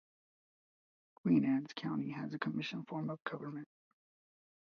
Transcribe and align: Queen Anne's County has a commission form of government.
Queen 1.13 1.45
Anne's 1.45 1.73
County 1.75 2.09
has 2.09 2.33
a 2.33 2.39
commission 2.39 2.83
form 2.87 3.11
of 3.11 3.23
government. 3.23 3.67